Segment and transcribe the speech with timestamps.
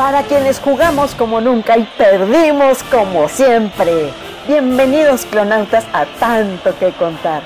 [0.00, 4.10] Para quienes jugamos como nunca y perdimos como siempre.
[4.48, 7.42] Bienvenidos clonautas a tanto que contar.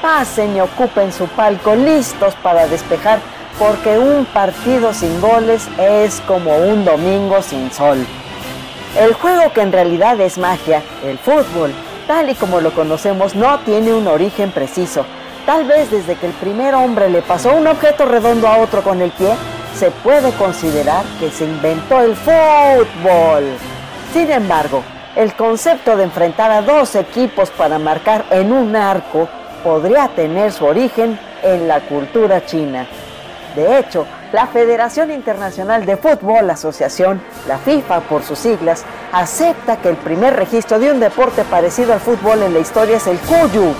[0.00, 3.18] Pasen y ocupen su palco listos para despejar
[3.58, 7.98] porque un partido sin goles es como un domingo sin sol.
[8.98, 11.74] El juego que en realidad es magia, el fútbol,
[12.06, 15.04] tal y como lo conocemos, no tiene un origen preciso.
[15.44, 19.02] Tal vez desde que el primer hombre le pasó un objeto redondo a otro con
[19.02, 19.34] el pie,
[19.74, 23.44] se puede considerar que se inventó el fútbol.
[24.12, 24.82] Sin embargo,
[25.16, 29.28] el concepto de enfrentar a dos equipos para marcar en un arco
[29.64, 32.86] podría tener su origen en la cultura china.
[33.54, 39.88] De hecho, la Federación Internacional de Fútbol Asociación, la FIFA por sus siglas, acepta que
[39.88, 43.74] el primer registro de un deporte parecido al fútbol en la historia es el Kuyu,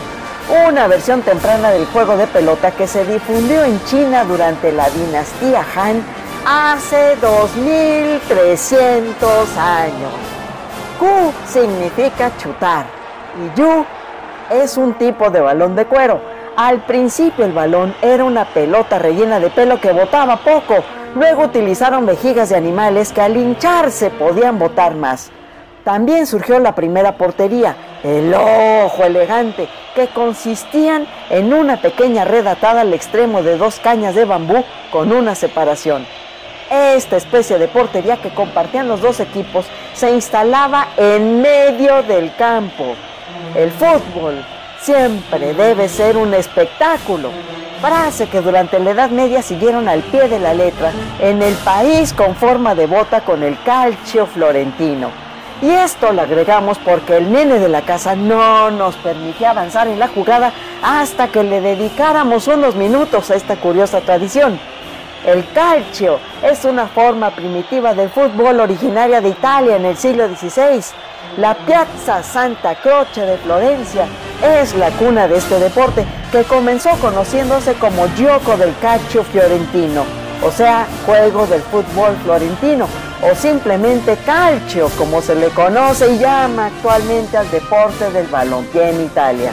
[0.49, 5.65] una versión temprana del juego de pelota que se difundió en China durante la dinastía
[5.77, 6.03] Han
[6.47, 10.13] hace 2300 años.
[10.99, 12.87] Ku significa chutar
[13.37, 13.85] y Yu
[14.51, 16.21] es un tipo de balón de cuero.
[16.57, 20.77] Al principio el balón era una pelota rellena de pelo que botaba poco.
[21.15, 25.31] Luego utilizaron vejigas de animales que al hincharse podían botar más.
[25.89, 32.83] También surgió la primera portería, el ojo elegante, que consistían en una pequeña red atada
[32.83, 34.63] al extremo de dos cañas de bambú
[34.93, 36.07] con una separación.
[36.71, 42.95] Esta especie de portería que compartían los dos equipos se instalaba en medio del campo.
[43.55, 44.45] El fútbol
[44.83, 47.31] siempre debe ser un espectáculo,
[47.81, 52.13] frase que durante la Edad Media siguieron al pie de la letra en el país
[52.13, 55.28] con forma de bota con el calcio florentino.
[55.61, 59.99] Y esto lo agregamos porque el nene de la casa no nos permitía avanzar en
[59.99, 60.53] la jugada
[60.83, 64.61] hasta que le dedicáramos unos minutos a esta curiosa tradición.
[65.27, 70.81] El calcio es una forma primitiva del fútbol originaria de Italia en el siglo XVI.
[71.39, 74.07] La Piazza Santa Croce de Florencia
[74.43, 80.05] es la cuna de este deporte que comenzó conociéndose como Gioco del Calcio Fiorentino,
[80.45, 82.87] o sea, juego del fútbol florentino,
[83.23, 89.05] o simplemente calcio, como se le conoce y llama actualmente al deporte del balompié en
[89.05, 89.53] Italia.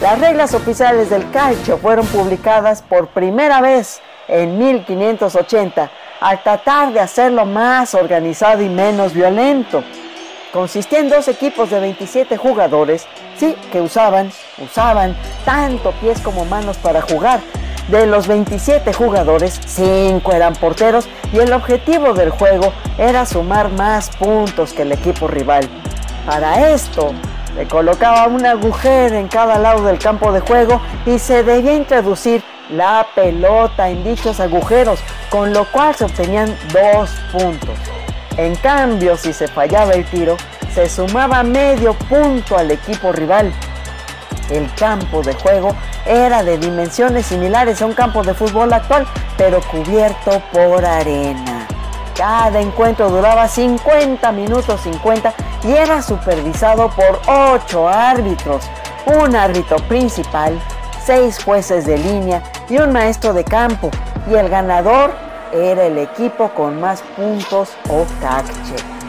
[0.00, 5.90] Las reglas oficiales del calcio fueron publicadas por primera vez en 1580
[6.20, 9.84] al tratar de hacerlo más organizado y menos violento.
[10.52, 13.06] Consistía en dos equipos de 27 jugadores,
[13.36, 17.40] sí, que usaban, usaban tanto pies como manos para jugar,
[17.88, 24.10] de los 27 jugadores, 5 eran porteros y el objetivo del juego era sumar más
[24.16, 25.68] puntos que el equipo rival.
[26.26, 27.12] Para esto,
[27.56, 32.42] se colocaba un agujero en cada lado del campo de juego y se debía introducir
[32.70, 37.76] la pelota en dichos agujeros, con lo cual se obtenían dos puntos.
[38.36, 40.36] En cambio, si se fallaba el tiro,
[40.74, 43.52] se sumaba medio punto al equipo rival.
[44.52, 45.74] El campo de juego
[46.06, 49.06] era de dimensiones similares a un campo de fútbol actual,
[49.38, 51.66] pero cubierto por arena.
[52.14, 55.32] Cada encuentro duraba 50 minutos 50
[55.64, 58.62] y era supervisado por 8 árbitros,
[59.06, 60.60] un árbitro principal,
[61.06, 63.90] 6 jueces de línea y un maestro de campo.
[64.30, 65.12] Y el ganador
[65.52, 69.01] era el equipo con más puntos o cache.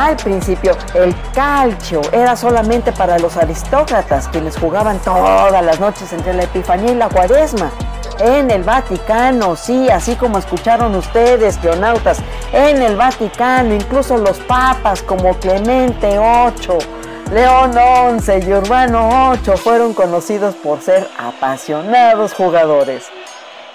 [0.00, 6.32] Al principio, el calcio era solamente para los aristócratas, quienes jugaban todas las noches entre
[6.32, 7.70] la Epifanía y la Cuaresma.
[8.18, 12.20] En el Vaticano, sí, así como escucharon ustedes, geonautas,
[12.50, 16.78] en el Vaticano, incluso los papas como Clemente VIII,
[17.34, 23.04] León XI y Urbano VIII fueron conocidos por ser apasionados jugadores.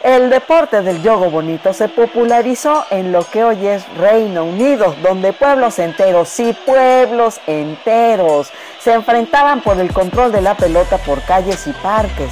[0.06, 5.34] El deporte del yogo bonito se popularizó en lo que hoy es Reino Unido, donde
[5.34, 11.66] pueblos enteros, sí, pueblos enteros, se enfrentaban por el control de la pelota por calles
[11.66, 12.30] y parques.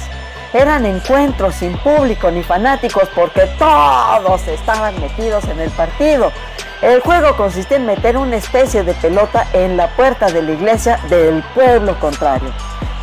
[0.54, 6.30] Eran encuentros sin público ni fanáticos porque todos estaban metidos en el partido.
[6.80, 11.00] El juego consistía en meter una especie de pelota en la puerta de la iglesia
[11.08, 12.52] del pueblo contrario.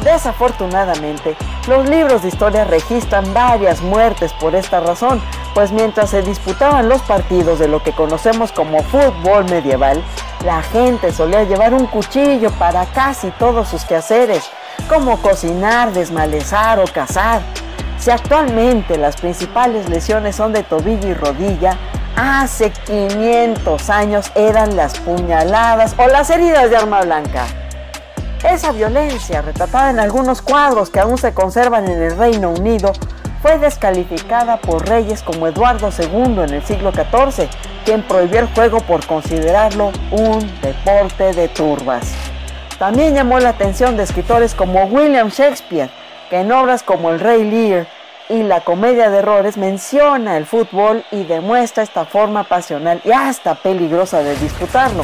[0.01, 1.35] Desafortunadamente,
[1.67, 5.21] los libros de historia registran varias muertes por esta razón,
[5.53, 10.01] pues mientras se disputaban los partidos de lo que conocemos como fútbol medieval,
[10.45, 14.49] la gente solía llevar un cuchillo para casi todos sus quehaceres,
[14.87, 17.41] como cocinar, desmalezar o cazar.
[17.97, 21.77] Si actualmente las principales lesiones son de tobillo y rodilla,
[22.15, 27.45] hace 500 años eran las puñaladas o las heridas de arma blanca.
[28.43, 32.91] Esa violencia, retratada en algunos cuadros que aún se conservan en el Reino Unido,
[33.41, 37.47] fue descalificada por reyes como Eduardo II en el siglo XIV,
[37.85, 42.30] quien prohibió el juego por considerarlo un deporte de turbas.
[42.81, 45.91] También llamó la atención de escritores como William Shakespeare,
[46.31, 47.85] que en obras como El Rey Lear
[48.27, 53.53] y La Comedia de Errores menciona el fútbol y demuestra esta forma pasional y hasta
[53.53, 55.03] peligrosa de disputarlo.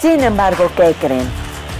[0.00, 1.30] Sin embargo, ¿qué creen?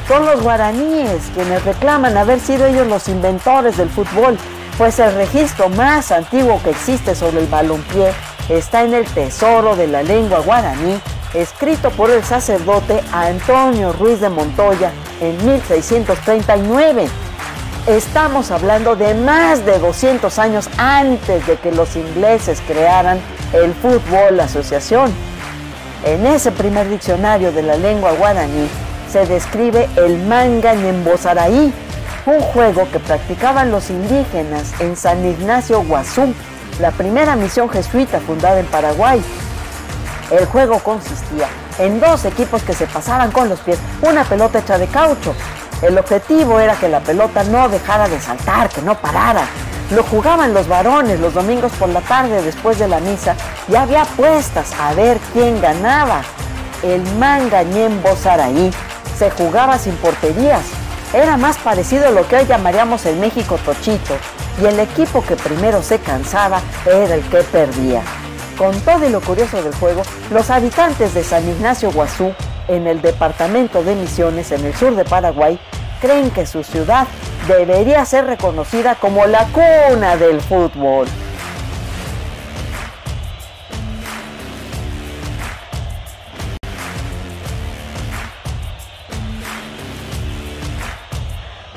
[0.06, 4.38] Son los guaraníes quienes reclaman haber sido ellos los inventores del fútbol,
[4.78, 8.12] pues el registro más antiguo que existe sobre el balompié
[8.48, 11.00] está en el Tesoro de la Lengua Guaraní,
[11.34, 17.08] escrito por el sacerdote Antonio Ruiz de Montoya en 1639.
[17.86, 23.18] Estamos hablando de más de 200 años antes de que los ingleses crearan
[23.52, 25.12] el Fútbol Asociación.
[26.04, 28.68] En ese primer diccionario de la lengua guaraní
[29.10, 31.72] se describe el manga ñembosaraí,
[32.26, 36.34] un juego que practicaban los indígenas en San Ignacio Guazú,
[36.78, 39.22] la primera misión jesuita fundada en Paraguay.
[40.30, 41.48] El juego consistía
[41.78, 45.34] en dos equipos que se pasaban con los pies una pelota hecha de caucho.
[45.82, 49.46] El objetivo era que la pelota no dejara de saltar, que no parara.
[49.90, 53.34] Lo jugaban los varones los domingos por la tarde después de la misa
[53.68, 56.22] y había apuestas a ver quién ganaba.
[56.82, 58.70] El manga Ñembosaraí
[59.16, 60.62] se jugaba sin porterías.
[61.12, 64.14] Era más parecido a lo que hoy llamaríamos el México Tochito,
[64.60, 68.02] y el equipo que primero se cansaba era el que perdía.
[68.58, 70.02] Con todo lo curioso del juego,
[70.32, 72.32] los habitantes de San Ignacio Guazú,
[72.66, 75.60] en el departamento de Misiones, en el sur de Paraguay,
[76.00, 77.06] creen que su ciudad
[77.46, 81.06] debería ser reconocida como la cuna del fútbol.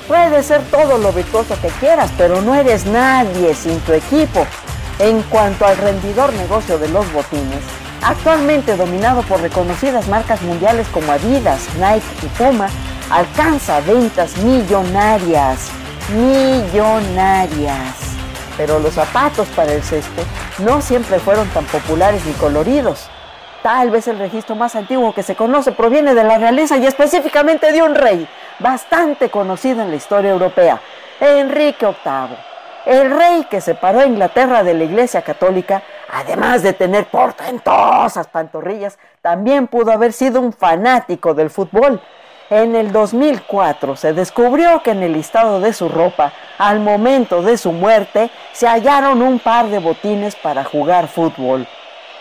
[0.08, 4.48] Puede ser todo lo virtuoso que quieras, pero no eres nadie sin tu equipo.
[5.02, 7.64] En cuanto al rendidor negocio de los botines,
[8.04, 12.68] actualmente dominado por reconocidas marcas mundiales como Adidas, Nike y Puma,
[13.10, 15.72] alcanza ventas millonarias.
[16.14, 17.96] Millonarias.
[18.56, 20.24] Pero los zapatos para el césped
[20.60, 23.10] no siempre fueron tan populares ni coloridos.
[23.64, 27.72] Tal vez el registro más antiguo que se conoce proviene de la realeza y específicamente
[27.72, 28.28] de un rey,
[28.60, 30.80] bastante conocido en la historia europea,
[31.20, 32.51] Enrique VIII.
[32.86, 38.98] El rey que separó a Inglaterra de la Iglesia Católica, además de tener portentosas pantorrillas,
[39.22, 42.02] también pudo haber sido un fanático del fútbol.
[42.50, 47.58] En el 2004 se descubrió que en el listado de su ropa, al momento de
[47.58, 51.68] su muerte, se hallaron un par de botines para jugar fútbol.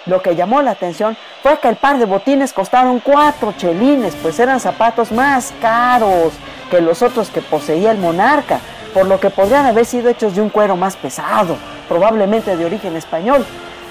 [0.06, 4.38] Lo que llamó la atención fue que el par de botines costaron cuatro chelines, pues
[4.38, 6.32] eran zapatos más caros
[6.70, 8.60] que los otros que poseía el monarca,
[8.92, 11.56] por lo que podrían haber sido hechos de un cuero más pesado,
[11.88, 13.44] probablemente de origen español.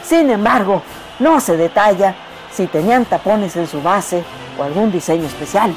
[0.04, 0.82] Sin embargo,
[1.20, 2.16] no se detalla
[2.52, 4.24] si tenían tapones en su base
[4.58, 5.74] o algún diseño especial.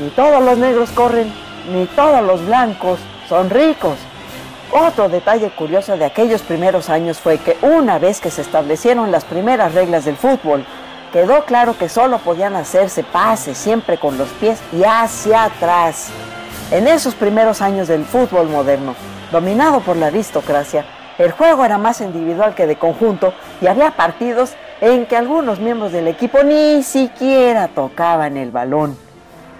[0.00, 1.32] Ni todos los negros corren,
[1.72, 3.96] ni todos los blancos son ricos.
[4.72, 9.24] Otro detalle curioso de aquellos primeros años fue que una vez que se establecieron las
[9.24, 10.64] primeras reglas del fútbol,
[11.12, 16.10] quedó claro que solo podían hacerse pases siempre con los pies y hacia atrás.
[16.70, 18.94] En esos primeros años del fútbol moderno,
[19.30, 20.86] dominado por la aristocracia,
[21.18, 25.92] el juego era más individual que de conjunto y había partidos en que algunos miembros
[25.92, 28.96] del equipo ni siquiera tocaban el balón.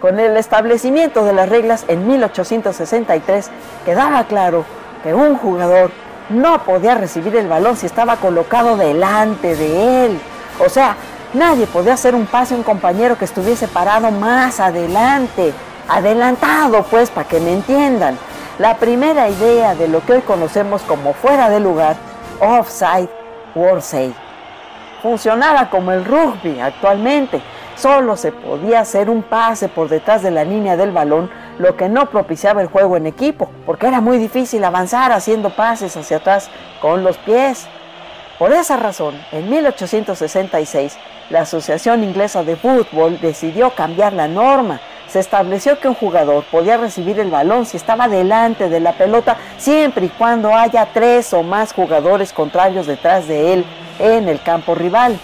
[0.01, 3.51] Con el establecimiento de las reglas en 1863
[3.85, 4.65] quedaba claro
[5.03, 5.91] que un jugador
[6.31, 10.21] no podía recibir el balón si estaba colocado delante de él.
[10.65, 10.97] O sea,
[11.35, 15.53] nadie podía hacer un pase a un compañero que estuviese parado más adelante.
[15.89, 18.19] Adelantado, pues, para que me entiendan.
[18.59, 21.97] La primera idea de lo que hoy conocemos como fuera de lugar
[22.41, 23.09] offside
[23.81, 24.15] Save.
[25.03, 27.43] Funcionaba como el rugby actualmente.
[27.77, 31.89] Solo se podía hacer un pase por detrás de la línea del balón, lo que
[31.89, 36.49] no propiciaba el juego en equipo, porque era muy difícil avanzar haciendo pases hacia atrás
[36.81, 37.67] con los pies.
[38.39, 40.97] Por esa razón, en 1866,
[41.31, 44.81] la Asociación Inglesa de Fútbol decidió cambiar la norma.
[45.15, 49.37] Se estableció que un jugador podía recibir el balón si estaba delante de la pelota
[49.59, 53.65] siempre y cuando haya tres o más jugadores contrarios detrás de él
[54.01, 55.17] en el campo rival.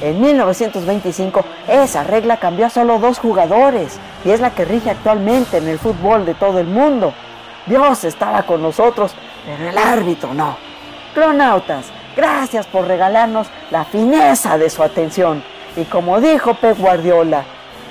[0.00, 5.56] En 1925 esa regla cambió a solo dos jugadores y es la que rige actualmente
[5.56, 7.12] en el fútbol de todo el mundo.
[7.66, 9.12] Dios estaba con nosotros,
[9.44, 10.56] pero el árbitro no.
[11.16, 11.86] Cronautas,
[12.16, 15.42] Gracias por regalarnos la fineza de su atención.
[15.74, 17.44] Y como dijo Pep Guardiola,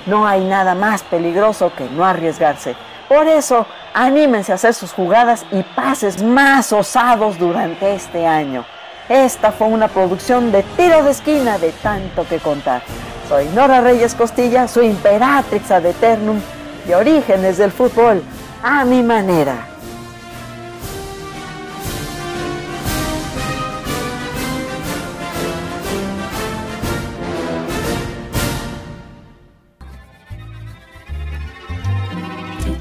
[0.06, 2.76] no hay nada más peligroso que no arriesgarse.
[3.08, 8.66] Por eso, anímense a hacer sus jugadas y pases más osados durante este año.
[9.10, 12.82] Esta fue una producción de tiro de esquina de tanto que contar.
[13.28, 16.40] Soy Nora Reyes Costilla, su imperatrix ad eternum,
[16.88, 18.24] de orígenes del fútbol,
[18.64, 19.73] a mi manera.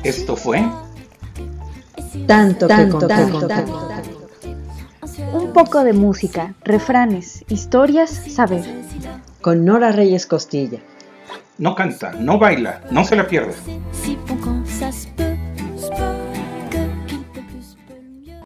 [0.04, 0.64] Esto fue
[2.26, 3.88] tanto, tanto, tanto, tanto,
[5.32, 8.64] Un poco de música, refranes, historias, saber.
[9.40, 10.80] Con Nora Reyes Costilla.
[11.58, 13.54] No canta, no baila, no se la pierda.